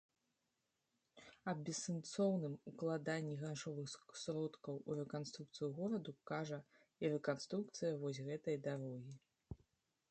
Аб 1.51 1.57
бессэнсоўным 1.67 2.55
укладанні 2.71 3.35
грашовых 3.43 3.93
сродкаў 4.23 4.75
у 4.87 4.97
рэканструкцыю 5.01 5.69
гораду 5.83 6.11
кажа 6.33 6.59
і 7.05 7.15
рэканструкцыя 7.19 7.91
вось 8.05 8.23
гэтай 8.31 8.57
дарогі. 8.69 9.13